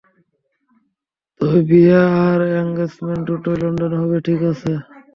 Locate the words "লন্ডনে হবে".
3.61-4.17